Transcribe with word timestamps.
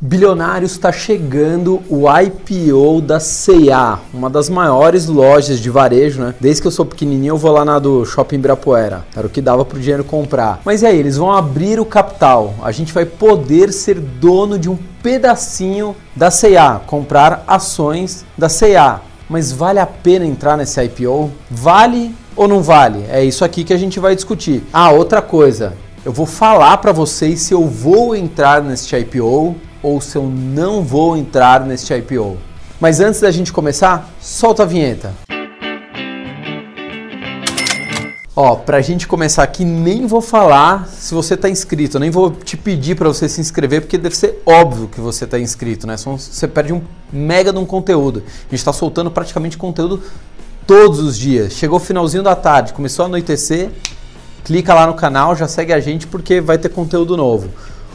Bilionários 0.00 0.72
está 0.72 0.92
chegando 0.92 1.82
o 1.88 2.04
IPO 2.08 3.00
da 3.00 3.18
C&A, 3.18 3.98
uma 4.14 4.30
das 4.30 4.48
maiores 4.48 5.06
lojas 5.06 5.58
de 5.58 5.68
varejo, 5.68 6.20
né? 6.20 6.34
Desde 6.38 6.62
que 6.62 6.68
eu 6.68 6.72
sou 6.72 6.86
pequenininho 6.86 7.32
eu 7.32 7.36
vou 7.36 7.50
lá 7.50 7.64
na 7.64 7.80
do 7.80 8.04
Shopping 8.04 8.36
Ibirapuera, 8.36 9.04
era 9.16 9.26
o 9.26 9.30
que 9.30 9.42
dava 9.42 9.64
pro 9.64 9.80
dinheiro 9.80 10.04
comprar. 10.04 10.60
Mas 10.64 10.82
e 10.82 10.86
aí, 10.86 10.96
eles 10.96 11.16
vão 11.16 11.32
abrir 11.32 11.80
o 11.80 11.84
capital, 11.84 12.54
a 12.62 12.70
gente 12.70 12.92
vai 12.92 13.04
poder 13.04 13.72
ser 13.72 13.98
dono 13.98 14.56
de 14.56 14.70
um 14.70 14.78
pedacinho 15.02 15.96
da 16.14 16.30
C&A, 16.30 16.80
comprar 16.86 17.42
ações 17.44 18.24
da 18.36 18.48
C&A. 18.48 19.00
Mas 19.28 19.50
vale 19.50 19.80
a 19.80 19.86
pena 19.86 20.24
entrar 20.24 20.56
nesse 20.56 20.80
IPO? 20.80 21.28
Vale 21.50 22.14
ou 22.36 22.46
não 22.46 22.62
vale? 22.62 23.04
É 23.10 23.24
isso 23.24 23.44
aqui 23.44 23.64
que 23.64 23.74
a 23.74 23.76
gente 23.76 23.98
vai 23.98 24.14
discutir. 24.14 24.62
Ah, 24.72 24.92
outra 24.92 25.20
coisa, 25.20 25.74
eu 26.04 26.12
vou 26.12 26.26
falar 26.26 26.76
para 26.78 26.92
vocês 26.92 27.40
se 27.40 27.52
eu 27.52 27.66
vou 27.66 28.14
entrar 28.14 28.62
nesse 28.62 28.94
IPO 28.96 29.56
ou 29.82 30.00
se 30.00 30.16
eu 30.16 30.24
não 30.24 30.82
vou 30.82 31.16
entrar 31.16 31.64
neste 31.66 31.92
IPO. 31.92 32.36
Mas 32.80 33.00
antes 33.00 33.20
da 33.20 33.30
gente 33.30 33.52
começar, 33.52 34.08
solta 34.20 34.62
a 34.62 34.66
vinheta. 34.66 35.12
Ó, 38.34 38.54
pra 38.54 38.80
gente 38.80 39.08
começar 39.08 39.42
aqui, 39.42 39.64
nem 39.64 40.06
vou 40.06 40.20
falar 40.20 40.86
se 40.86 41.12
você 41.12 41.34
está 41.34 41.48
inscrito, 41.48 41.98
nem 41.98 42.08
vou 42.08 42.30
te 42.30 42.56
pedir 42.56 42.94
para 42.94 43.08
você 43.08 43.28
se 43.28 43.40
inscrever, 43.40 43.80
porque 43.80 43.98
deve 43.98 44.16
ser 44.16 44.40
óbvio 44.46 44.86
que 44.86 45.00
você 45.00 45.24
está 45.24 45.40
inscrito, 45.40 45.88
né? 45.88 45.96
Você 45.96 46.46
perde 46.46 46.72
um 46.72 46.80
mega 47.12 47.52
de 47.52 47.58
um 47.58 47.66
conteúdo. 47.66 48.22
A 48.24 48.50
gente 48.50 48.60
está 48.60 48.72
soltando 48.72 49.10
praticamente 49.10 49.58
conteúdo 49.58 50.00
todos 50.68 51.00
os 51.00 51.18
dias. 51.18 51.54
Chegou 51.54 51.78
o 51.78 51.80
finalzinho 51.80 52.22
da 52.22 52.36
tarde, 52.36 52.72
começou 52.72 53.04
a 53.04 53.08
anoitecer, 53.08 53.70
clica 54.48 54.72
lá 54.72 54.86
no 54.86 54.94
canal, 54.94 55.36
já 55.36 55.46
segue 55.46 55.74
a 55.74 55.78
gente 55.78 56.06
porque 56.06 56.40
vai 56.40 56.56
ter 56.56 56.70
conteúdo 56.70 57.18
novo. 57.18 57.50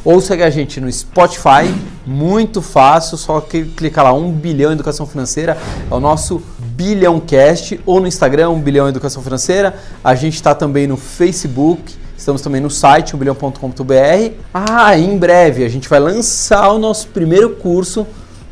Ou 0.05 0.21
segue 0.21 0.43
a 0.43 0.51
gente 0.51 0.79
no 0.79 0.91
Spotify, 0.91 1.73
muito 2.05 2.61
fácil, 2.61 3.17
só 3.17 3.41
que 3.41 3.65
clicar 3.65 4.03
lá, 4.03 4.13
1 4.13 4.31
bilhão 4.33 4.71
Educação 4.71 5.07
Financeira, 5.07 5.57
é 5.89 5.93
o 5.93 5.99
nosso 5.99 6.43
Bilhão 6.59 7.19
Cast, 7.19 7.81
ou 7.87 7.99
no 7.99 8.05
Instagram, 8.05 8.51
1 8.51 8.61
bilhão 8.61 8.87
Educação 8.87 9.23
Financeira. 9.23 9.73
A 10.03 10.13
gente 10.13 10.35
está 10.35 10.53
também 10.53 10.85
no 10.85 10.95
Facebook, 10.95 11.95
estamos 12.15 12.39
também 12.43 12.61
no 12.61 12.69
site, 12.69 13.17
1bilhão.com.br. 13.17 14.35
Ah, 14.53 14.95
em 14.95 15.17
breve 15.17 15.65
a 15.65 15.69
gente 15.69 15.89
vai 15.89 15.99
lançar 15.99 16.69
o 16.71 16.77
nosso 16.77 17.07
primeiro 17.07 17.55
curso 17.55 18.05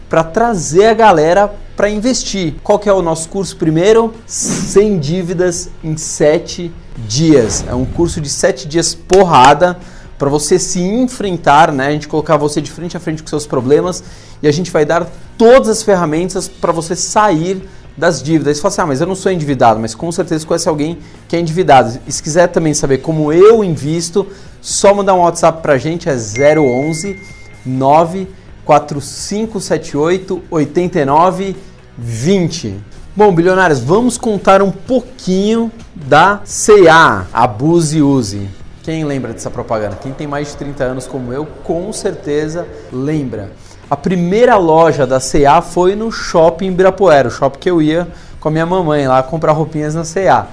para 0.10 0.24
trazer 0.24 0.88
a 0.88 0.94
galera 0.96 1.54
para 1.78 1.88
investir. 1.88 2.56
Qual 2.64 2.80
que 2.80 2.90
é 2.90 2.94
o 2.94 3.04
nosso 3.04 3.30
curso 3.30 3.56
primeiro? 3.58 4.12
Sem 4.26 4.98
dívidas 4.98 5.70
em 5.84 5.96
7 5.96 6.72
dias. 7.08 7.66
É 7.68 7.74
um 7.74 7.86
curso 7.86 8.22
de 8.22 8.30
7 8.30 8.68
dias 8.68 8.94
porrada 8.94 9.80
para 10.18 10.30
você 10.30 10.60
se 10.60 10.80
enfrentar, 10.80 11.72
né? 11.72 11.88
A 11.88 11.92
gente 11.92 12.08
colocar 12.08 12.38
você 12.38 12.62
de 12.62 12.70
frente 12.70 12.96
a 12.96 13.00
frente 13.00 13.24
com 13.24 13.30
seus 13.30 13.48
problemas 13.48 14.04
e 14.42 14.48
a 14.48 14.52
gente 14.52 14.70
vai 14.70 14.86
dar 14.86 15.10
todas 15.38 15.70
as 15.70 15.82
ferramentas 15.82 16.48
para 16.48 16.72
você 16.72 16.96
sair 16.96 17.68
das 17.98 18.22
dívidas. 18.22 18.58
Você 18.58 18.62
fala 18.62 18.72
assim, 18.72 18.82
ah, 18.82 18.86
mas 18.86 19.02
eu 19.02 19.08
não 19.08 19.16
sou 19.16 19.32
endividado, 19.32 19.80
mas 19.80 19.96
com 19.96 20.12
certeza 20.12 20.46
conhece 20.46 20.70
alguém 20.70 21.00
que 21.28 21.36
é 21.36 21.40
endividado. 21.40 22.00
E 22.08 22.12
se 22.12 22.22
quiser 22.22 22.46
também 22.48 22.74
saber 22.74 23.00
como 23.00 23.34
eu 23.34 23.64
invisto, 23.64 24.28
só 24.62 24.94
mandar 24.94 25.16
um 25.16 25.22
WhatsApp 25.22 25.62
para 25.62 25.74
a 25.74 25.78
gente, 25.78 26.08
é 26.08 26.14
011 26.14 27.20
94578 27.66 30.44
8920. 30.50 32.76
Bom, 33.14 33.36
bilionários, 33.36 33.82
vamos 33.82 34.18
contar 34.18 34.62
um 34.62 34.72
pouquinho 34.72 35.70
da 35.94 36.40
CA, 36.46 37.28
Abuse 37.34 37.98
e 37.98 38.02
Use. 38.02 38.48
Quem 38.84 39.04
lembra 39.04 39.34
dessa 39.34 39.50
propaganda? 39.50 39.98
Quem 40.02 40.14
tem 40.14 40.26
mais 40.26 40.48
de 40.48 40.56
30 40.56 40.84
anos 40.86 41.08
como 41.08 41.34
eu, 41.34 41.46
com 41.46 41.92
certeza 41.92 42.66
lembra. 42.90 43.52
A 43.90 43.98
primeira 43.98 44.56
loja 44.56 45.06
da 45.06 45.20
CA 45.20 45.62
foi 45.62 45.94
no 45.94 46.10
shopping 46.10 46.68
Ibirapuera, 46.68 47.28
o 47.28 47.32
shopping 47.32 47.60
que 47.60 47.70
eu 47.70 47.82
ia 47.82 48.08
com 48.40 48.48
a 48.48 48.52
minha 48.52 48.66
mamãe 48.66 49.06
lá 49.06 49.22
comprar 49.22 49.52
roupinhas 49.52 49.94
na 49.94 50.06
CA. 50.06 50.48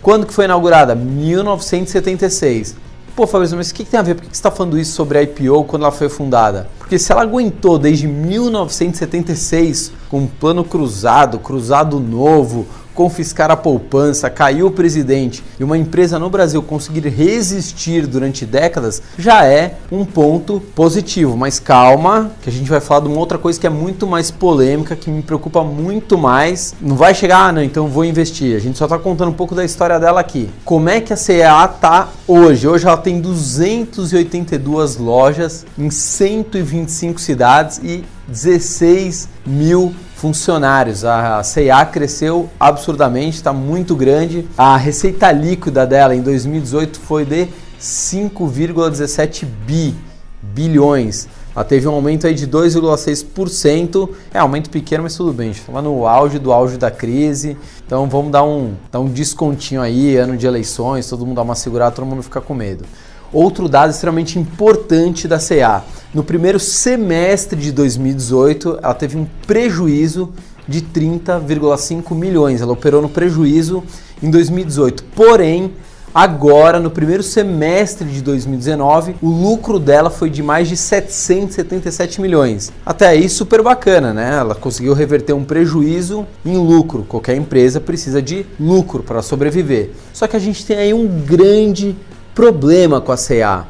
Quando 0.00 0.24
que 0.24 0.32
foi 0.32 0.44
inaugurada? 0.44 0.94
1976. 0.94 2.76
Pô, 3.18 3.26
Fabrício, 3.26 3.56
mas 3.56 3.70
o 3.70 3.74
que, 3.74 3.84
que, 3.84 3.90
tem 3.90 3.98
a 3.98 4.02
ver? 4.04 4.14
Por 4.14 4.22
que, 4.22 4.30
que 4.30 4.36
você 4.36 4.38
está 4.38 4.48
falando 4.48 4.78
isso 4.78 4.92
sobre 4.92 5.18
a 5.18 5.22
IPO 5.22 5.64
quando 5.64 5.82
ela 5.82 5.90
foi 5.90 6.08
fundada? 6.08 6.70
Porque 6.78 7.00
se 7.00 7.10
ela 7.10 7.22
aguentou 7.22 7.76
desde 7.76 8.06
1976 8.06 9.90
com 10.08 10.20
um 10.20 10.26
plano 10.28 10.62
cruzado, 10.62 11.40
cruzado 11.40 11.98
novo, 11.98 12.64
confiscar 12.98 13.48
a 13.48 13.56
poupança, 13.56 14.28
caiu 14.28 14.66
o 14.66 14.70
presidente 14.72 15.44
e 15.56 15.62
uma 15.62 15.78
empresa 15.78 16.18
no 16.18 16.28
Brasil 16.28 16.60
conseguir 16.60 17.06
resistir 17.08 18.08
durante 18.08 18.44
décadas, 18.44 19.00
já 19.16 19.46
é 19.46 19.76
um 19.88 20.04
ponto 20.04 20.60
positivo. 20.74 21.36
Mas 21.36 21.60
calma, 21.60 22.32
que 22.42 22.50
a 22.50 22.52
gente 22.52 22.68
vai 22.68 22.80
falar 22.80 23.02
de 23.02 23.06
uma 23.06 23.20
outra 23.20 23.38
coisa 23.38 23.60
que 23.60 23.68
é 23.68 23.70
muito 23.70 24.04
mais 24.04 24.32
polêmica, 24.32 24.96
que 24.96 25.12
me 25.12 25.22
preocupa 25.22 25.62
muito 25.62 26.18
mais. 26.18 26.74
Não 26.80 26.96
vai 26.96 27.14
chegar, 27.14 27.46
ah, 27.46 27.52
não, 27.52 27.62
então 27.62 27.86
vou 27.86 28.04
investir. 28.04 28.56
A 28.56 28.58
gente 28.58 28.76
só 28.76 28.86
está 28.86 28.98
contando 28.98 29.28
um 29.28 29.34
pouco 29.34 29.54
da 29.54 29.64
história 29.64 30.00
dela 30.00 30.18
aqui. 30.18 30.50
Como 30.64 30.88
é 30.88 31.00
que 31.00 31.12
a 31.12 31.16
CEA 31.16 31.68
tá 31.68 32.08
hoje? 32.26 32.66
Hoje 32.66 32.84
ela 32.84 32.96
tem 32.96 33.20
282 33.20 34.96
lojas 34.96 35.64
em 35.78 35.88
125 35.88 37.20
cidades 37.20 37.78
e 37.80 38.02
16 38.28 39.28
mil 39.46 39.94
funcionários. 40.16 41.04
A 41.04 41.42
C&A 41.42 41.84
cresceu 41.86 42.50
absurdamente, 42.60 43.36
está 43.36 43.52
muito 43.52 43.96
grande. 43.96 44.46
A 44.56 44.76
receita 44.76 45.32
líquida 45.32 45.86
dela 45.86 46.14
em 46.14 46.20
2018 46.20 47.00
foi 47.00 47.24
de 47.24 47.48
5,17 47.80 49.46
bi, 49.66 49.94
bilhões. 50.42 51.28
Ela 51.54 51.64
teve 51.64 51.88
um 51.88 51.92
aumento 51.92 52.26
aí 52.26 52.34
de 52.34 52.46
2,6%. 52.46 54.10
É 54.32 54.38
aumento 54.38 54.70
pequeno, 54.70 55.04
mas 55.04 55.16
tudo 55.16 55.32
bem. 55.32 55.50
Está 55.50 55.80
no 55.80 56.06
auge 56.06 56.38
do 56.38 56.52
auge 56.52 56.76
da 56.76 56.90
crise. 56.90 57.56
Então 57.84 58.08
vamos 58.08 58.30
dar 58.30 58.44
um, 58.44 58.74
dar 58.92 59.00
um 59.00 59.08
descontinho 59.08 59.80
aí, 59.80 60.16
ano 60.16 60.36
de 60.36 60.46
eleições, 60.46 61.08
todo 61.08 61.24
mundo 61.24 61.36
dá 61.36 61.42
uma 61.42 61.54
segurada, 61.54 61.96
todo 61.96 62.06
mundo 62.06 62.22
fica 62.22 62.40
com 62.40 62.54
medo. 62.54 62.84
Outro 63.32 63.68
dado 63.68 63.90
extremamente 63.90 64.38
importante 64.38 65.28
da 65.28 65.38
CA. 65.38 65.84
No 66.14 66.24
primeiro 66.24 66.58
semestre 66.58 67.60
de 67.60 67.70
2018, 67.70 68.78
ela 68.82 68.94
teve 68.94 69.18
um 69.18 69.26
prejuízo 69.46 70.32
de 70.66 70.80
30,5 70.80 72.14
milhões. 72.14 72.60
Ela 72.60 72.72
operou 72.72 73.02
no 73.02 73.08
prejuízo 73.08 73.82
em 74.22 74.30
2018. 74.30 75.04
Porém, 75.14 75.72
agora 76.14 76.80
no 76.80 76.90
primeiro 76.90 77.22
semestre 77.22 78.08
de 78.08 78.22
2019, 78.22 79.16
o 79.20 79.28
lucro 79.28 79.78
dela 79.78 80.08
foi 80.08 80.30
de 80.30 80.42
mais 80.42 80.68
de 80.68 80.76
777 80.76 82.20
milhões. 82.20 82.72
Até 82.84 83.08
aí 83.08 83.28
super 83.28 83.62
bacana, 83.62 84.12
né? 84.12 84.38
Ela 84.38 84.54
conseguiu 84.54 84.94
reverter 84.94 85.34
um 85.34 85.44
prejuízo 85.44 86.26
em 86.44 86.56
lucro. 86.56 87.04
Qualquer 87.08 87.36
empresa 87.36 87.80
precisa 87.80 88.22
de 88.22 88.46
lucro 88.58 89.02
para 89.02 89.22
sobreviver. 89.22 89.90
Só 90.12 90.26
que 90.26 90.36
a 90.36 90.40
gente 90.40 90.64
tem 90.64 90.76
aí 90.76 90.94
um 90.94 91.06
grande 91.06 91.94
problema 92.38 93.00
com 93.00 93.10
a 93.10 93.16
CA. 93.16 93.66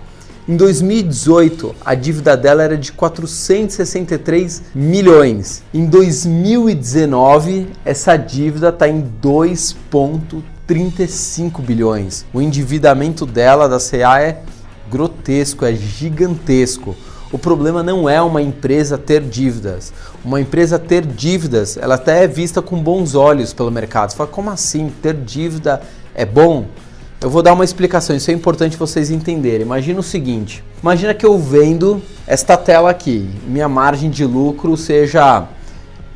Em 0.46 0.54
2018, 0.54 1.74
a 1.82 1.94
dívida 1.94 2.36
dela 2.36 2.62
era 2.62 2.76
de 2.76 2.92
463 2.92 4.64
milhões. 4.74 5.62
Em 5.72 5.86
2019, 5.86 7.68
essa 7.82 8.14
dívida 8.14 8.68
está 8.68 8.86
em 8.86 9.10
2,35 9.22 11.62
bilhões. 11.62 12.26
O 12.30 12.42
endividamento 12.42 13.24
dela 13.24 13.70
da 13.70 13.78
CA 13.78 14.20
é 14.20 14.42
grotesco, 14.90 15.64
é 15.64 15.72
gigantesco. 15.72 16.94
O 17.32 17.38
problema 17.38 17.82
não 17.82 18.06
é 18.06 18.20
uma 18.20 18.42
empresa 18.42 18.98
ter 18.98 19.22
dívidas. 19.22 19.94
Uma 20.22 20.42
empresa 20.42 20.78
ter 20.78 21.06
dívidas, 21.06 21.78
ela 21.78 21.94
até 21.94 22.24
é 22.24 22.26
vista 22.26 22.60
com 22.60 22.82
bons 22.82 23.14
olhos 23.14 23.54
pelo 23.54 23.70
mercado. 23.70 24.10
Você 24.10 24.16
fala, 24.18 24.28
como 24.28 24.50
assim? 24.50 24.92
Ter 25.00 25.14
dívida 25.14 25.80
é 26.14 26.26
bom? 26.26 26.66
Eu 27.20 27.28
vou 27.28 27.42
dar 27.42 27.52
uma 27.52 27.64
explicação, 27.64 28.14
isso 28.14 28.30
é 28.30 28.34
importante 28.34 28.76
vocês 28.76 29.10
entenderem. 29.10 29.62
Imagina 29.62 29.98
o 29.98 30.04
seguinte: 30.04 30.62
imagina 30.80 31.12
que 31.12 31.26
eu 31.26 31.36
vendo 31.36 32.00
esta 32.24 32.56
tela 32.56 32.90
aqui, 32.90 33.28
minha 33.44 33.68
margem 33.68 34.08
de 34.08 34.24
lucro 34.24 34.76
seja 34.76 35.48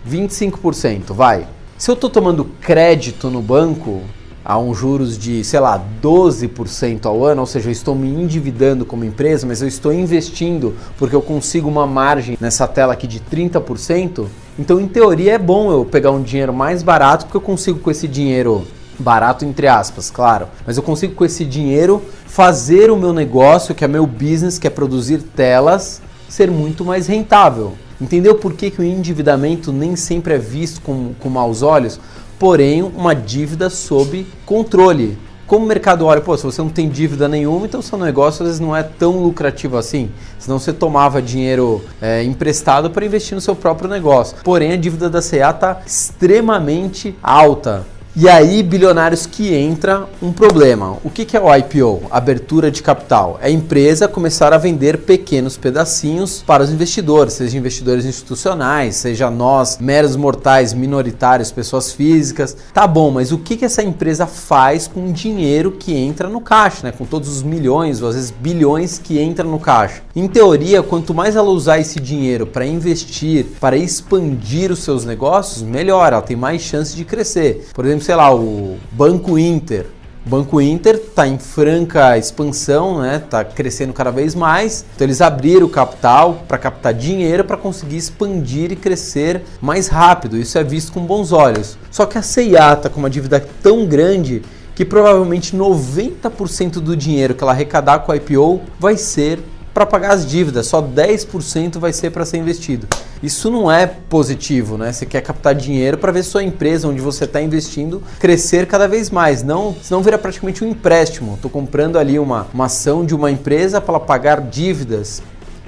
25%, 0.08 1.12
vai. 1.12 1.49
Se 1.76 1.90
eu 1.90 1.94
estou 1.94 2.08
tomando 2.08 2.44
crédito 2.60 3.28
no 3.28 3.43
banco 3.43 4.02
a 4.44 4.56
um 4.56 4.72
juros 4.72 5.19
de, 5.19 5.43
sei 5.43 5.58
lá, 5.58 5.84
12% 6.00 7.05
ao 7.06 7.25
ano, 7.25 7.40
ou 7.40 7.46
seja, 7.48 7.69
eu 7.69 7.72
estou 7.72 7.96
me 7.96 8.08
endividando 8.08 8.84
como 8.84 9.05
empresa, 9.05 9.44
mas 9.44 9.60
eu 9.60 9.66
estou 9.66 9.93
investindo 9.93 10.76
porque 10.96 11.16
eu 11.16 11.22
consigo 11.22 11.69
uma 11.69 11.87
margem 11.87 12.38
nessa 12.40 12.69
tela 12.69 12.93
aqui 12.93 13.08
de 13.08 13.19
30%, 13.19 14.26
então 14.56 14.81
em 14.81 14.87
teoria 14.87 15.32
é 15.32 15.38
bom 15.38 15.72
eu 15.72 15.84
pegar 15.84 16.12
um 16.12 16.22
dinheiro 16.22 16.52
mais 16.52 16.81
barato 16.81 17.25
porque 17.25 17.38
eu 17.38 17.40
consigo 17.40 17.81
com 17.81 17.90
esse 17.90 18.06
dinheiro 18.06 18.64
barato 18.99 19.44
entre 19.44 19.67
aspas, 19.67 20.11
claro, 20.11 20.49
mas 20.67 20.77
eu 20.77 20.83
consigo 20.83 21.15
com 21.15 21.25
esse 21.25 21.44
dinheiro 21.44 22.03
fazer 22.27 22.91
o 22.91 22.97
meu 22.97 23.12
negócio, 23.12 23.75
que 23.75 23.85
é 23.85 23.89
meu 23.89 24.06
business, 24.06 24.59
que 24.59 24.67
é 24.67 24.71
produzir 24.71 25.19
telas, 25.19 26.00
ser 26.29 26.50
muito 26.50 26.85
mais 26.85 27.06
rentável. 27.06 27.75
Entendeu 28.00 28.35
por 28.35 28.55
que, 28.55 28.71
que 28.71 28.81
o 28.81 28.85
endividamento 28.85 29.73
nem 29.73 29.94
sempre 29.94 30.35
é 30.35 30.39
visto 30.39 30.81
com, 30.81 31.12
com 31.21 31.29
maus 31.29 31.62
olhos? 31.62 32.00
Porém, 32.39 32.83
uma 32.83 33.15
dívida 33.15 33.71
sob 33.71 34.27
controle. 34.44 35.17
Como 35.47 35.67
o 35.67 35.69
mercado 35.69 36.06
olha, 36.06 36.21
pô, 36.21 36.37
se 36.37 36.44
você 36.44 36.62
não 36.62 36.71
tem 36.71 36.89
dívida 36.89 37.29
nenhuma, 37.29 37.67
então 37.67 37.83
seu 37.83 37.99
negócio 37.99 38.43
às 38.43 38.49
vezes 38.49 38.61
não 38.61 38.75
é 38.75 38.83
tão 38.83 39.23
lucrativo 39.23 39.77
assim. 39.77 40.11
Senão 40.39 40.59
você 40.59 40.73
tomava 40.73 41.21
dinheiro 41.21 41.85
é, 42.00 42.25
emprestado 42.25 42.91
para 42.91 43.05
investir 43.05 43.35
no 43.35 43.41
seu 43.41 43.55
próprio 43.55 43.89
negócio. 43.89 44.39
Porém, 44.43 44.73
a 44.73 44.77
dívida 44.77 45.11
da 45.11 45.21
CA 45.21 45.50
está 45.50 45.83
extremamente 45.87 47.15
alta. 47.23 47.87
E 48.14 48.29
aí, 48.29 48.62
bilionários 48.62 49.25
que 49.25 49.55
entra 49.55 50.06
um 50.20 50.35
problema. 50.35 50.99
O 51.03 51.09
que, 51.09 51.35
é 51.35 51.41
o 51.41 51.49
IPO? 51.56 52.03
Abertura 52.11 52.70
de 52.70 52.82
capital. 52.82 53.38
É 53.41 53.47
a 53.47 53.50
empresa 53.50 54.06
começar 54.06 54.53
a 54.53 54.59
vender 54.59 54.99
pequenos 54.99 55.56
pedacinhos 55.56 56.44
para 56.47 56.62
os 56.62 56.70
investidores, 56.70 57.32
seja 57.32 57.56
investidores 57.56 58.05
institucionais, 58.05 58.97
seja 58.97 59.31
nós, 59.31 59.79
meros 59.79 60.14
mortais, 60.14 60.75
minoritários, 60.75 61.50
pessoas 61.50 61.91
físicas. 61.91 62.55
Tá 62.75 62.87
bom, 62.87 63.11
mas 63.11 63.32
o 63.32 63.38
que, 63.38 63.56
que 63.56 63.64
essa 63.64 63.82
empresa 63.82 64.26
faz 64.26 64.87
com 64.87 65.08
o 65.08 65.12
dinheiro 65.12 65.73
que 65.73 65.97
entra 65.97 66.29
no 66.29 66.43
caixa, 66.43 66.88
né? 66.88 66.93
Com 66.93 67.06
todos 67.06 67.31
os 67.31 67.43
milhões 67.43 68.03
ou 68.03 68.11
às 68.11 68.15
vezes 68.15 68.31
bilhões 68.31 68.99
que 68.99 69.19
entra 69.19 69.49
no 69.49 69.58
caixa. 69.58 70.03
Em 70.15 70.29
teoria, 70.29 70.82
quanto 70.82 71.15
mais 71.15 71.35
ela 71.35 71.49
usar 71.49 71.79
esse 71.79 71.99
dinheiro 71.99 72.47
para 72.47 72.67
investir, 72.67 73.47
para 73.58 73.75
expandir 73.75 74.70
os 74.70 74.81
seus 74.81 75.06
negócios, 75.06 75.62
melhor, 75.62 76.12
ela 76.12 76.20
tem 76.20 76.37
mais 76.37 76.61
chance 76.61 76.94
de 76.94 77.06
crescer. 77.06 77.69
Por 77.73 77.87
exemplo, 77.87 78.01
sei 78.02 78.14
lá, 78.14 78.34
o 78.34 78.76
Banco 78.93 79.38
Inter. 79.38 79.87
O 80.25 80.28
Banco 80.28 80.60
Inter 80.60 80.94
está 80.94 81.26
em 81.26 81.37
franca 81.37 82.16
expansão, 82.16 83.00
né? 83.00 83.20
Está 83.25 83.44
crescendo 83.44 83.93
cada 83.93 84.10
vez 84.12 84.37
mais. 84.37 84.84
Então 84.94 85.04
eles 85.04 85.20
abriram 85.20 85.66
o 85.66 85.70
capital 85.70 86.44
para 86.46 86.58
captar 86.58 86.94
dinheiro 86.94 87.44
para 87.44 87.56
conseguir 87.56 87.96
expandir 87.96 88.70
e 88.70 88.76
crescer 88.76 89.43
mais 89.60 89.88
rápido. 89.88 90.37
Isso 90.37 90.56
é 90.56 90.62
visto 90.62 90.93
com 90.93 91.00
bons 91.00 91.32
olhos. 91.32 91.76
Só 91.90 92.06
que 92.06 92.19
a 92.19 92.22
CIA 92.22 92.75
está 92.75 92.88
com 92.88 93.00
uma 93.00 93.10
dívida 93.10 93.44
tão 93.62 93.84
grande 93.84 94.43
que 94.75 94.84
provavelmente 94.84 95.56
90% 95.56 96.75
do 96.75 96.96
dinheiro 96.96 97.34
que 97.34 97.43
ela 97.43 97.52
arrecadar 97.52 98.00
com 98.00 98.12
a 98.12 98.16
IPO 98.16 98.60
vai 98.78 98.96
ser 98.96 99.40
para 99.72 99.86
pagar 99.86 100.12
as 100.12 100.26
dívidas, 100.26 100.66
só 100.66 100.82
10% 100.82 101.78
vai 101.78 101.92
ser 101.92 102.10
para 102.10 102.24
ser 102.24 102.38
investido. 102.38 102.86
Isso 103.22 103.50
não 103.50 103.70
é 103.70 103.86
positivo, 103.86 104.76
né? 104.76 104.92
Você 104.92 105.06
quer 105.06 105.20
captar 105.20 105.54
dinheiro 105.54 105.96
para 105.96 106.12
ver 106.12 106.22
sua 106.24 106.42
empresa 106.42 106.88
onde 106.88 107.00
você 107.00 107.24
está 107.24 107.40
investindo 107.40 108.02
crescer 108.19 108.66
cada 108.66 108.88
vez 108.88 109.10
mais. 109.10 109.42
Não, 109.42 109.74
senão 109.80 110.02
vira 110.02 110.19
praticamente 110.19 110.64
um 110.64 110.69
empréstimo. 110.69 111.34
Estou 111.34 111.50
comprando 111.50 111.98
ali 111.98 112.19
uma, 112.19 112.48
uma 112.52 112.66
ação 112.66 113.06
de 113.06 113.14
uma 113.14 113.30
empresa 113.30 113.80
para 113.80 114.00
pagar 114.00 114.40
dívidas. 114.40 115.22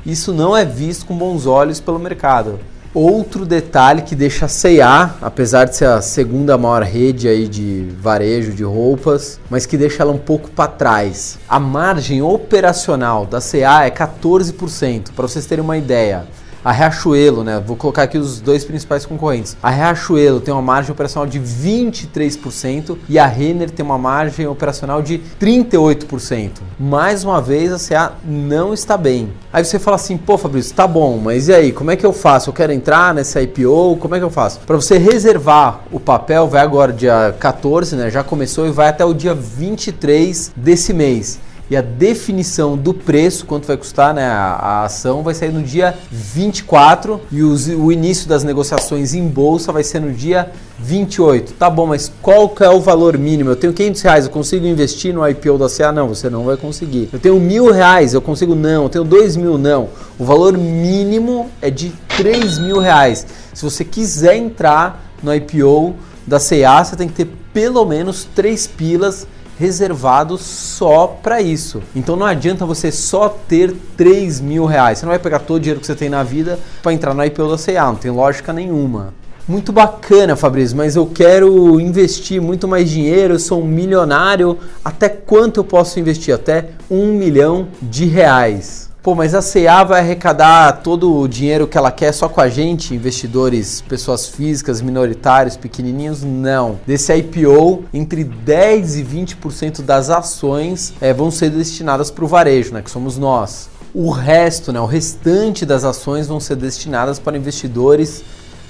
Isso 0.04 0.34
não 0.34 0.56
é 0.56 0.64
visto 0.64 1.06
com 1.06 1.16
bons 1.16 1.46
olhos 1.46 1.80
pelo 1.80 1.98
mercado. 1.98 2.58
Outro 2.94 3.44
detalhe 3.44 4.02
que 4.02 4.14
deixa 4.14 4.46
a 4.46 4.48
C&A, 4.48 5.16
apesar 5.20 5.64
de 5.64 5.74
ser 5.74 5.86
a 5.86 6.00
segunda 6.00 6.56
maior 6.56 6.84
rede 6.84 7.26
aí 7.26 7.48
de 7.48 7.88
varejo 8.00 8.52
de 8.52 8.62
roupas, 8.62 9.40
mas 9.50 9.66
que 9.66 9.76
deixa 9.76 10.04
ela 10.04 10.12
um 10.12 10.18
pouco 10.18 10.48
para 10.48 10.70
trás. 10.70 11.36
A 11.48 11.58
margem 11.58 12.22
operacional 12.22 13.26
da 13.26 13.40
C&A 13.40 13.84
é 13.84 13.90
14%, 13.90 15.10
para 15.10 15.26
vocês 15.26 15.44
terem 15.44 15.64
uma 15.64 15.76
ideia. 15.76 16.24
A 16.64 16.72
Riachuelo, 16.72 17.44
né? 17.44 17.62
Vou 17.64 17.76
colocar 17.76 18.04
aqui 18.04 18.16
os 18.16 18.40
dois 18.40 18.64
principais 18.64 19.04
concorrentes. 19.04 19.54
A 19.62 19.68
Riachuelo 19.68 20.40
tem 20.40 20.54
uma 20.54 20.62
margem 20.62 20.92
operacional 20.92 21.28
de 21.28 21.38
23% 21.38 22.96
e 23.06 23.18
a 23.18 23.26
Renner 23.26 23.70
tem 23.70 23.84
uma 23.84 23.98
margem 23.98 24.46
operacional 24.46 25.02
de 25.02 25.20
38%. 25.38 26.50
Mais 26.80 27.22
uma 27.22 27.42
vez, 27.42 27.70
a 27.70 27.78
CA 27.78 28.14
não 28.24 28.72
está 28.72 28.96
bem. 28.96 29.30
Aí 29.52 29.62
você 29.62 29.78
fala 29.78 29.96
assim, 29.96 30.16
pô, 30.16 30.38
Fabrício, 30.38 30.74
tá 30.74 30.86
bom, 30.86 31.18
mas 31.18 31.48
e 31.48 31.52
aí, 31.52 31.70
como 31.70 31.90
é 31.90 31.96
que 31.96 32.06
eu 32.06 32.14
faço? 32.14 32.48
Eu 32.48 32.54
quero 32.54 32.72
entrar 32.72 33.12
nessa 33.12 33.42
IPO, 33.42 33.98
como 34.00 34.14
é 34.14 34.18
que 34.18 34.24
eu 34.24 34.30
faço? 34.30 34.60
Para 34.60 34.76
você 34.76 34.96
reservar 34.96 35.80
o 35.92 36.00
papel, 36.00 36.48
vai 36.48 36.62
agora 36.62 36.94
dia 36.94 37.34
14, 37.38 37.94
né? 37.94 38.10
Já 38.10 38.24
começou 38.24 38.66
e 38.66 38.70
vai 38.70 38.88
até 38.88 39.04
o 39.04 39.12
dia 39.12 39.34
23 39.34 40.52
desse 40.56 40.94
mês 40.94 41.38
e 41.70 41.76
a 41.76 41.80
definição 41.80 42.76
do 42.76 42.92
preço, 42.92 43.46
quanto 43.46 43.66
vai 43.66 43.76
custar 43.76 44.12
né, 44.12 44.24
a, 44.26 44.52
a 44.52 44.84
ação, 44.84 45.22
vai 45.22 45.34
sair 45.34 45.50
no 45.50 45.62
dia 45.62 45.94
24 46.10 47.20
e 47.32 47.42
os, 47.42 47.68
o 47.68 47.90
início 47.90 48.28
das 48.28 48.44
negociações 48.44 49.14
em 49.14 49.26
bolsa 49.26 49.72
vai 49.72 49.82
ser 49.82 50.00
no 50.00 50.12
dia 50.12 50.50
28. 50.78 51.54
Tá 51.54 51.70
bom, 51.70 51.86
mas 51.86 52.12
qual 52.20 52.48
que 52.48 52.62
é 52.62 52.68
o 52.68 52.80
valor 52.80 53.16
mínimo? 53.16 53.50
Eu 53.50 53.56
tenho 53.56 53.72
500 53.72 54.02
reais, 54.02 54.24
eu 54.26 54.30
consigo 54.30 54.66
investir 54.66 55.14
no 55.14 55.26
IPO 55.26 55.56
da 55.56 55.68
CA? 55.68 55.90
Não, 55.90 56.08
você 56.08 56.28
não 56.28 56.44
vai 56.44 56.56
conseguir. 56.56 57.08
Eu 57.12 57.18
tenho 57.18 57.40
mil 57.40 57.72
reais, 57.72 58.12
eu 58.12 58.20
consigo? 58.20 58.54
Não. 58.54 58.84
Eu 58.84 58.88
tenho 58.88 59.04
dois 59.04 59.36
mil? 59.36 59.56
Não. 59.56 59.88
O 60.18 60.24
valor 60.24 60.56
mínimo 60.58 61.50
é 61.62 61.70
de 61.70 61.92
3 62.16 62.58
mil 62.58 62.78
reais. 62.78 63.26
Se 63.52 63.64
você 63.64 63.84
quiser 63.84 64.36
entrar 64.36 65.12
no 65.22 65.34
IPO 65.34 65.94
da 66.26 66.38
CA, 66.38 66.84
você 66.84 66.96
tem 66.96 67.08
que 67.08 67.24
ter 67.24 67.30
pelo 67.52 67.84
menos 67.84 68.24
3 68.34 68.66
pilas 68.66 69.26
reservado 69.58 70.36
só 70.36 71.06
para 71.06 71.40
isso. 71.40 71.82
Então 71.94 72.16
não 72.16 72.26
adianta 72.26 72.66
você 72.66 72.90
só 72.90 73.28
ter 73.28 73.74
3 73.96 74.40
mil 74.40 74.64
reais. 74.64 74.98
Você 74.98 75.06
não 75.06 75.10
vai 75.10 75.18
pegar 75.18 75.40
todo 75.40 75.56
o 75.56 75.60
dinheiro 75.60 75.80
que 75.80 75.86
você 75.86 75.94
tem 75.94 76.08
na 76.08 76.22
vida 76.22 76.58
para 76.82 76.92
entrar 76.92 77.14
na 77.14 77.26
IPO 77.26 77.48
da 77.48 77.58
CA, 77.58 77.86
não 77.86 77.96
tem 77.96 78.10
lógica 78.10 78.52
nenhuma. 78.52 79.14
Muito 79.46 79.72
bacana, 79.72 80.34
Fabrício, 80.36 80.74
mas 80.74 80.96
eu 80.96 81.04
quero 81.04 81.78
investir 81.78 82.40
muito 82.40 82.66
mais 82.66 82.88
dinheiro, 82.88 83.34
eu 83.34 83.38
sou 83.38 83.62
um 83.62 83.66
milionário. 83.66 84.58
Até 84.82 85.06
quanto 85.10 85.60
eu 85.60 85.64
posso 85.64 86.00
investir? 86.00 86.34
Até 86.34 86.70
um 86.90 87.12
milhão 87.12 87.68
de 87.82 88.06
reais. 88.06 88.88
Pô, 89.04 89.14
mas 89.14 89.34
a 89.34 89.42
CA 89.42 89.84
vai 89.84 90.00
arrecadar 90.00 90.80
todo 90.82 91.14
o 91.14 91.28
dinheiro 91.28 91.68
que 91.68 91.76
ela 91.76 91.92
quer 91.92 92.10
só 92.10 92.26
com 92.26 92.40
a 92.40 92.48
gente, 92.48 92.94
investidores, 92.94 93.82
pessoas 93.82 94.26
físicas, 94.28 94.80
minoritários, 94.80 95.58
pequenininhos? 95.58 96.22
Não. 96.24 96.80
Desse 96.86 97.14
IPO, 97.14 97.84
entre 97.92 98.24
10 98.24 98.96
e 98.96 99.04
20% 99.04 99.82
das 99.82 100.08
ações 100.08 100.94
é, 101.02 101.12
vão 101.12 101.30
ser 101.30 101.50
destinadas 101.50 102.10
para 102.10 102.24
o 102.24 102.26
varejo, 102.26 102.72
né, 102.72 102.80
que 102.80 102.90
somos 102.90 103.18
nós. 103.18 103.68
O 103.92 104.10
resto, 104.10 104.72
né, 104.72 104.80
o 104.80 104.86
restante 104.86 105.66
das 105.66 105.84
ações 105.84 106.26
vão 106.26 106.40
ser 106.40 106.56
destinadas 106.56 107.18
para 107.18 107.36
investidores 107.36 108.24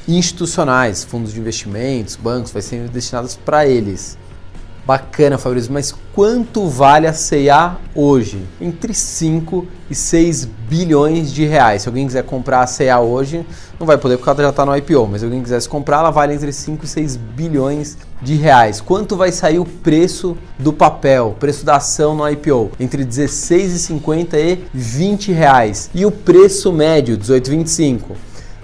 institucionais, 0.08 1.04
fundos 1.04 1.32
de 1.32 1.38
investimentos, 1.38 2.16
bancos, 2.16 2.50
vai 2.50 2.60
ser 2.60 2.88
destinadas 2.88 3.36
para 3.36 3.68
eles. 3.68 4.18
Bacana, 4.84 5.38
Fabrício, 5.38 5.72
mas 5.72 5.94
quanto 6.14 6.68
vale 6.68 7.08
a 7.08 7.12
CA 7.12 7.76
hoje? 7.94 8.40
Entre 8.60 8.94
5 8.94 9.66
e 9.90 9.94
6 9.94 10.44
bilhões 10.44 11.32
de 11.32 11.44
reais. 11.44 11.82
Se 11.82 11.88
alguém 11.88 12.06
quiser 12.06 12.22
comprar 12.22 12.62
a 12.62 12.66
CA 12.66 13.00
hoje, 13.00 13.44
não 13.78 13.86
vai 13.86 13.98
poder 13.98 14.16
porque 14.16 14.30
ela 14.30 14.42
já 14.42 14.50
está 14.50 14.64
no 14.64 14.76
IPO, 14.76 15.08
mas 15.08 15.20
se 15.20 15.24
alguém 15.24 15.42
quisesse 15.42 15.68
comprar, 15.68 15.98
ela 15.98 16.10
vale 16.10 16.32
entre 16.32 16.52
5 16.52 16.84
e 16.84 16.88
6 16.88 17.16
bilhões 17.16 17.98
de 18.22 18.36
reais. 18.36 18.80
Quanto 18.80 19.16
vai 19.16 19.32
sair 19.32 19.58
o 19.58 19.64
preço 19.64 20.36
do 20.58 20.72
papel, 20.72 21.36
preço 21.40 21.66
da 21.66 21.76
ação 21.76 22.14
no 22.14 22.28
IPO? 22.28 22.70
Entre 22.78 23.04
16,50 23.04 24.34
e 24.34 24.64
20 24.72 25.32
reais. 25.32 25.90
E 25.92 26.06
o 26.06 26.12
preço 26.12 26.72
médio, 26.72 27.18
18,25 27.18 28.12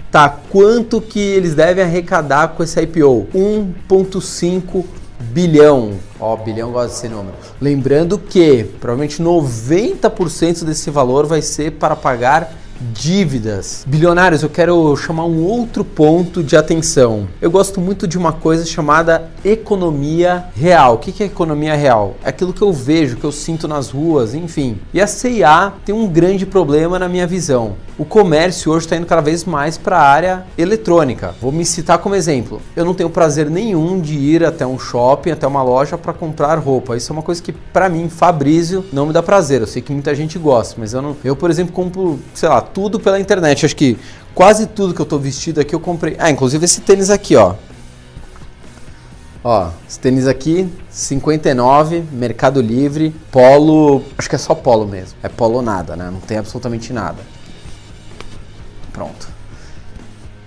tá? 0.09 0.27
Quanto 0.49 0.99
que 0.99 1.19
eles 1.19 1.55
devem 1.55 1.85
arrecadar 1.85 2.49
com 2.49 2.61
esse 2.61 2.81
IPO? 2.81 3.29
1,5 3.33 4.83
bilhão. 5.31 5.93
Ó, 6.19 6.35
bilhão 6.35 6.71
gosta 6.71 6.89
desse 6.89 7.09
número. 7.09 7.35
Lembrando 7.59 8.17
que 8.17 8.63
provavelmente 8.79 9.21
90% 9.21 10.63
desse 10.63 10.89
valor 10.89 11.25
vai 11.25 11.41
ser 11.41 11.71
para 11.73 11.95
pagar 11.95 12.53
dívidas. 12.93 13.83
Bilionários, 13.87 14.43
eu 14.43 14.49
quero 14.49 14.95
chamar 14.95 15.25
um 15.25 15.43
outro 15.43 15.85
ponto 15.85 16.43
de 16.43 16.57
atenção. 16.57 17.27
Eu 17.41 17.51
gosto 17.51 17.79
muito 17.79 18.07
de 18.07 18.17
uma 18.17 18.33
coisa 18.33 18.65
chamada 18.65 19.29
economia 19.43 20.45
real. 20.55 20.95
O 20.95 20.97
que 20.97 21.23
é 21.23 21.25
economia 21.25 21.75
real? 21.75 22.15
É 22.23 22.29
aquilo 22.29 22.53
que 22.53 22.61
eu 22.61 22.73
vejo, 22.73 23.17
que 23.17 23.23
eu 23.23 23.31
sinto 23.31 23.67
nas 23.67 23.89
ruas, 23.89 24.33
enfim. 24.33 24.77
E 24.93 24.99
a 24.99 25.07
CIA 25.07 25.73
tem 25.85 25.93
um 25.93 26.07
grande 26.07 26.45
problema 26.45 26.97
na 26.97 27.07
minha 27.07 27.27
visão. 27.27 27.75
O 27.97 28.05
comércio 28.05 28.71
hoje 28.71 28.85
está 28.85 28.95
indo 28.95 29.05
cada 29.05 29.21
vez 29.21 29.45
mais 29.45 29.77
para 29.77 29.97
a 29.97 30.01
área 30.01 30.45
eletrônica. 30.57 31.35
Vou 31.39 31.51
me 31.51 31.63
citar 31.63 31.99
como 31.99 32.15
exemplo. 32.15 32.59
Eu 32.75 32.83
não 32.83 32.95
tenho 32.95 33.09
prazer 33.09 33.47
nenhum 33.47 33.99
de 33.99 34.15
ir 34.17 34.43
até 34.43 34.65
um 34.65 34.79
shopping, 34.79 35.31
até 35.31 35.45
uma 35.45 35.61
loja 35.61 35.97
para 35.97 36.11
comprar 36.11 36.57
roupa. 36.57 36.97
Isso 36.97 37.11
é 37.11 37.13
uma 37.13 37.21
coisa 37.21 37.41
que 37.43 37.51
para 37.51 37.89
mim, 37.89 38.09
Fabrício, 38.09 38.83
não 38.91 39.05
me 39.05 39.13
dá 39.13 39.21
prazer. 39.21 39.61
Eu 39.61 39.67
sei 39.67 39.81
que 39.81 39.91
muita 39.91 40.15
gente 40.15 40.39
gosta, 40.39 40.75
mas 40.79 40.93
eu 40.93 41.01
não. 41.01 41.15
Eu, 41.23 41.35
por 41.35 41.51
exemplo, 41.51 41.73
compro, 41.73 42.19
sei 42.33 42.49
lá, 42.49 42.61
tudo 42.73 42.99
pela 42.99 43.19
internet. 43.19 43.65
Acho 43.65 43.75
que 43.75 43.97
quase 44.33 44.67
tudo 44.67 44.93
que 44.93 45.01
eu 45.01 45.05
tô 45.05 45.17
vestido 45.17 45.61
aqui 45.61 45.73
eu 45.73 45.79
comprei. 45.79 46.15
Ah, 46.19 46.29
inclusive 46.29 46.63
esse 46.65 46.81
tênis 46.81 47.09
aqui, 47.09 47.35
ó. 47.35 47.55
Ó, 49.43 49.71
esse 49.89 49.99
tênis 49.99 50.27
aqui, 50.27 50.71
59, 50.89 52.03
Mercado 52.11 52.61
Livre, 52.61 53.09
polo, 53.31 54.03
acho 54.15 54.29
que 54.29 54.35
é 54.35 54.37
só 54.37 54.53
polo 54.53 54.87
mesmo. 54.87 55.17
É 55.23 55.29
polo 55.29 55.63
nada, 55.63 55.95
né? 55.95 56.11
Não 56.11 56.19
tem 56.19 56.37
absolutamente 56.37 56.93
nada. 56.93 57.23
Pronto. 58.93 59.30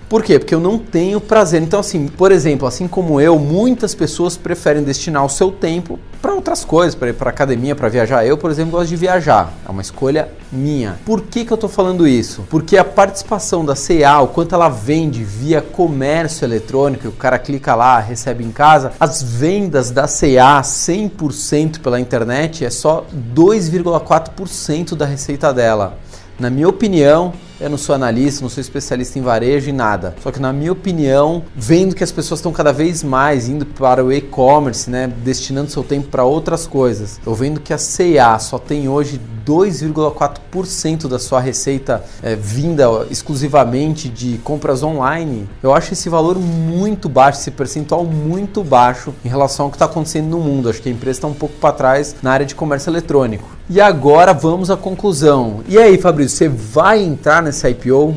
Por 0.07 0.23
quê? 0.23 0.37
Porque 0.37 0.53
eu 0.53 0.59
não 0.59 0.77
tenho 0.77 1.19
prazer. 1.19 1.61
Então, 1.61 1.79
assim, 1.79 2.07
por 2.07 2.31
exemplo, 2.31 2.67
assim 2.67 2.87
como 2.87 3.19
eu, 3.19 3.39
muitas 3.39 3.95
pessoas 3.95 4.37
preferem 4.37 4.83
destinar 4.83 5.25
o 5.25 5.29
seu 5.29 5.51
tempo 5.51 5.99
para 6.21 6.33
outras 6.33 6.63
coisas, 6.63 6.95
para 6.95 7.09
ir 7.09 7.13
para 7.13 7.29
academia, 7.29 7.75
para 7.75 7.89
viajar. 7.89 8.25
Eu, 8.25 8.37
por 8.37 8.51
exemplo, 8.51 8.71
gosto 8.71 8.89
de 8.89 8.95
viajar. 8.95 9.51
É 9.67 9.71
uma 9.71 9.81
escolha 9.81 10.29
minha. 10.51 10.97
Por 11.05 11.21
que, 11.21 11.43
que 11.43 11.51
eu 11.51 11.55
estou 11.55 11.69
falando 11.69 12.07
isso? 12.07 12.43
Porque 12.49 12.77
a 12.77 12.83
participação 12.83 13.65
da 13.65 13.73
CA, 13.75 14.21
o 14.21 14.27
quanto 14.27 14.53
ela 14.53 14.69
vende 14.69 15.23
via 15.23 15.61
comércio 15.61 16.45
eletrônico, 16.45 17.07
o 17.07 17.11
cara 17.11 17.39
clica 17.39 17.75
lá, 17.75 17.99
recebe 17.99 18.43
em 18.43 18.51
casa, 18.51 18.93
as 18.99 19.21
vendas 19.21 19.91
da 19.91 20.03
CA 20.03 20.61
100% 20.61 21.79
pela 21.79 21.99
internet 21.99 22.63
é 22.63 22.69
só 22.69 23.05
2,4% 23.35 24.95
da 24.95 25.05
receita 25.05 25.53
dela. 25.53 25.97
Na 26.39 26.49
minha 26.49 26.67
opinião, 26.67 27.33
eu 27.59 27.69
não 27.69 27.77
sou 27.77 27.95
analista, 27.95 28.41
não 28.41 28.49
sou 28.49 28.61
especialista 28.61 29.17
em 29.17 29.21
varejo 29.21 29.69
e 29.69 29.73
nada. 29.73 30.15
Só 30.21 30.31
que 30.31 30.39
na 30.39 30.51
minha 30.51 30.71
opinião, 30.71 31.43
vendo 31.55 31.95
que 31.95 32.03
as 32.03 32.11
pessoas 32.11 32.39
estão 32.39 32.51
cada 32.51 32.71
vez 32.71 33.03
mais 33.03 33.47
indo 33.47 33.65
para 33.65 34.03
o 34.03 34.11
e-commerce, 34.11 34.89
né, 34.89 35.11
destinando 35.23 35.71
seu 35.71 35.83
tempo 35.83 36.07
para 36.07 36.23
outras 36.23 36.67
coisas. 36.67 37.19
Eu 37.25 37.33
vendo 37.33 37.59
que 37.59 37.73
a 37.73 37.77
C&A 37.77 38.37
só 38.39 38.57
tem 38.57 38.89
hoje 38.89 39.19
2,4% 39.45 41.07
da 41.07 41.19
sua 41.19 41.39
receita 41.39 42.03
é, 42.21 42.35
vinda 42.35 42.85
exclusivamente 43.09 44.09
de 44.09 44.37
compras 44.39 44.83
online. 44.83 45.47
Eu 45.61 45.73
acho 45.73 45.93
esse 45.93 46.09
valor 46.09 46.37
muito 46.37 47.07
baixo, 47.07 47.39
esse 47.39 47.51
percentual 47.51 48.03
muito 48.03 48.63
baixo 48.63 49.13
em 49.23 49.29
relação 49.29 49.65
ao 49.65 49.71
que 49.71 49.75
está 49.75 49.85
acontecendo 49.85 50.27
no 50.27 50.39
mundo. 50.39 50.69
Acho 50.69 50.81
que 50.81 50.89
a 50.89 50.91
empresa 50.91 51.19
está 51.19 51.27
um 51.27 51.33
pouco 51.33 51.55
para 51.55 51.73
trás 51.73 52.15
na 52.21 52.31
área 52.31 52.45
de 52.45 52.55
comércio 52.55 52.89
eletrônico. 52.89 53.54
E 53.67 53.81
agora 53.81 54.31
vamos 54.31 54.69
à 54.69 54.77
conclusão. 54.77 55.61
E 55.67 55.75
aí, 55.79 55.97
Fabrício, 55.97 56.37
você 56.37 56.47
vai 56.47 57.01
entrar 57.01 57.41
nesse 57.41 57.67
IPO? 57.67 58.15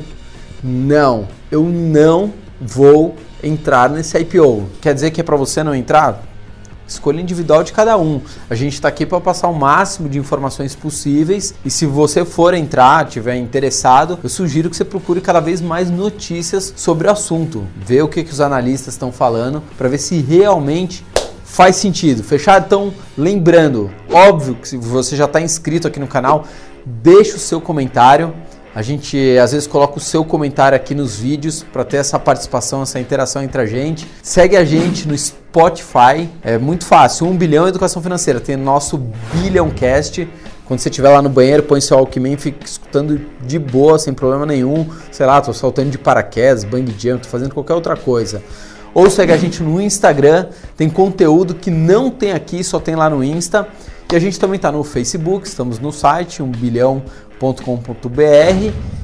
Não, 0.62 1.26
eu 1.50 1.62
não 1.62 2.34
vou 2.60 3.16
entrar 3.42 3.88
nesse 3.88 4.18
IPO. 4.18 4.68
Quer 4.78 4.92
dizer 4.92 5.10
que 5.10 5.22
é 5.22 5.24
para 5.24 5.36
você 5.36 5.64
não 5.64 5.74
entrar? 5.74 6.22
Escolha 6.86 7.22
individual 7.22 7.64
de 7.64 7.72
cada 7.72 7.96
um. 7.96 8.20
A 8.50 8.54
gente 8.54 8.74
está 8.74 8.88
aqui 8.88 9.06
para 9.06 9.20
passar 9.22 9.48
o 9.48 9.54
máximo 9.54 10.06
de 10.06 10.18
informações 10.18 10.74
possíveis 10.74 11.54
e 11.64 11.70
se 11.70 11.86
você 11.86 12.26
for 12.26 12.52
entrar, 12.52 13.06
tiver 13.06 13.36
interessado, 13.36 14.18
eu 14.22 14.28
sugiro 14.28 14.68
que 14.68 14.76
você 14.76 14.84
procure 14.84 15.22
cada 15.22 15.40
vez 15.40 15.62
mais 15.62 15.90
notícias 15.90 16.74
sobre 16.76 17.08
o 17.08 17.10
assunto, 17.10 17.66
ver 17.76 18.02
o 18.02 18.08
que, 18.08 18.22
que 18.22 18.32
os 18.32 18.40
analistas 18.42 18.94
estão 18.94 19.10
falando 19.10 19.62
para 19.78 19.88
ver 19.88 19.98
se 19.98 20.20
realmente 20.20 21.04
faz 21.48 21.76
sentido. 21.76 22.22
Fechado? 22.22 22.66
Então, 22.66 22.92
lembrando, 23.16 23.90
óbvio 24.12 24.54
que 24.54 24.68
se 24.68 24.76
você 24.76 25.16
já 25.16 25.24
está 25.24 25.40
inscrito 25.40 25.88
aqui 25.88 25.98
no 25.98 26.06
canal, 26.06 26.44
deixe 26.84 27.34
o 27.34 27.38
seu 27.38 27.60
comentário. 27.60 28.32
A 28.74 28.82
gente 28.82 29.36
às 29.42 29.50
vezes 29.50 29.66
coloca 29.66 29.96
o 29.96 30.00
seu 30.00 30.24
comentário 30.24 30.76
aqui 30.76 30.94
nos 30.94 31.16
vídeos 31.18 31.64
para 31.72 31.84
ter 31.84 31.96
essa 31.96 32.18
participação, 32.18 32.82
essa 32.82 33.00
interação 33.00 33.42
entre 33.42 33.60
a 33.60 33.66
gente. 33.66 34.06
Segue 34.22 34.56
a 34.56 34.64
gente 34.64 35.08
no 35.08 35.16
Spotify, 35.18 36.28
é 36.44 36.58
muito 36.58 36.84
fácil. 36.84 37.26
1 37.26 37.36
bilhão 37.36 37.66
educação 37.66 38.00
financeira, 38.00 38.38
tem 38.38 38.56
nosso 38.56 38.98
Billion 39.32 39.70
Cast. 39.70 40.28
Quando 40.64 40.80
você 40.80 40.90
estiver 40.90 41.08
lá 41.08 41.22
no 41.22 41.30
banheiro, 41.30 41.62
põe 41.62 41.80
seu 41.80 41.96
Walkman 41.96 42.34
e 42.34 42.36
fica 42.36 42.64
escutando 42.64 43.18
de 43.40 43.58
boa, 43.58 43.98
sem 43.98 44.12
problema 44.12 44.44
nenhum. 44.44 44.86
Sei 45.10 45.24
lá, 45.24 45.40
tô 45.40 45.52
saltando 45.54 45.90
de 45.90 45.98
paraquedas, 45.98 46.62
bang 46.62 46.94
jump, 46.96 47.22
tô 47.22 47.28
fazendo 47.28 47.54
qualquer 47.54 47.72
outra 47.72 47.96
coisa 47.96 48.42
ou 48.94 49.10
segue 49.10 49.32
a 49.32 49.36
gente 49.36 49.62
no 49.62 49.80
Instagram, 49.80 50.46
tem 50.76 50.88
conteúdo 50.88 51.54
que 51.54 51.70
não 51.70 52.10
tem 52.10 52.32
aqui, 52.32 52.64
só 52.64 52.80
tem 52.80 52.94
lá 52.94 53.08
no 53.08 53.22
Insta. 53.22 53.68
E 54.10 54.16
a 54.16 54.18
gente 54.18 54.40
também 54.40 54.56
está 54.56 54.72
no 54.72 54.82
Facebook, 54.82 55.46
estamos 55.46 55.78
no 55.78 55.92
site 55.92 56.42
1bilhão.com.br. 56.42 58.98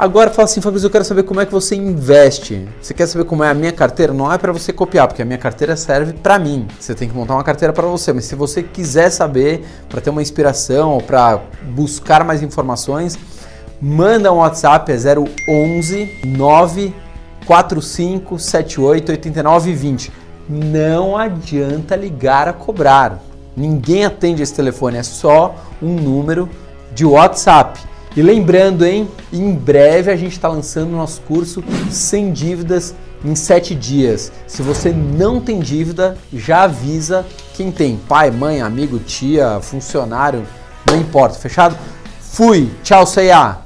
Agora 0.00 0.30
fala 0.30 0.44
assim, 0.44 0.62
Fabrício, 0.62 0.86
eu 0.86 0.90
quero 0.90 1.04
saber 1.04 1.24
como 1.24 1.42
é 1.42 1.46
que 1.46 1.52
você 1.52 1.76
investe. 1.76 2.66
Você 2.80 2.94
quer 2.94 3.06
saber 3.06 3.24
como 3.24 3.44
é 3.44 3.50
a 3.50 3.54
minha 3.54 3.70
carteira? 3.70 4.14
Não 4.14 4.32
é 4.32 4.38
para 4.38 4.50
você 4.50 4.72
copiar, 4.72 5.06
porque 5.06 5.20
a 5.20 5.26
minha 5.26 5.36
carteira 5.36 5.76
serve 5.76 6.14
para 6.14 6.38
mim. 6.38 6.66
Você 6.78 6.94
tem 6.94 7.06
que 7.06 7.14
montar 7.14 7.34
uma 7.34 7.44
carteira 7.44 7.70
para 7.70 7.86
você, 7.86 8.10
mas 8.10 8.24
se 8.24 8.34
você 8.34 8.62
quiser 8.62 9.10
saber, 9.10 9.62
para 9.90 10.00
ter 10.00 10.08
uma 10.08 10.22
inspiração 10.22 10.92
ou 10.92 11.02
para 11.02 11.42
buscar 11.74 12.24
mais 12.24 12.42
informações, 12.42 13.18
manda 13.78 14.32
um 14.32 14.36
WhatsApp 14.36 14.90
é 14.90 14.96
011 15.46 16.20
9 16.24 16.94
4578 17.46 19.10
8920. 19.10 20.12
Não 20.48 21.16
adianta 21.16 21.96
ligar 21.96 22.48
a 22.48 22.52
cobrar. 22.52 23.20
Ninguém 23.56 24.04
atende 24.04 24.42
esse 24.42 24.54
telefone, 24.54 24.98
é 24.98 25.02
só 25.02 25.54
um 25.82 25.94
número 25.94 26.48
de 26.94 27.04
WhatsApp. 27.04 27.80
E 28.16 28.22
lembrando, 28.22 28.84
hein, 28.84 29.08
em 29.32 29.54
breve 29.54 30.10
a 30.10 30.16
gente 30.16 30.32
está 30.32 30.48
lançando 30.48 30.90
nosso 30.90 31.20
curso 31.22 31.62
sem 31.90 32.32
dívidas 32.32 32.94
em 33.24 33.34
7 33.34 33.74
dias. 33.74 34.32
Se 34.46 34.62
você 34.62 34.90
não 34.90 35.40
tem 35.40 35.60
dívida, 35.60 36.16
já 36.32 36.62
avisa 36.62 37.24
quem 37.54 37.70
tem, 37.70 37.96
pai, 38.08 38.30
mãe, 38.30 38.60
amigo, 38.60 38.98
tia, 38.98 39.60
funcionário, 39.60 40.44
não 40.86 40.96
importa, 40.98 41.38
fechado? 41.38 41.76
Fui, 42.20 42.70
tchau, 42.82 43.06
C&A. 43.06 43.59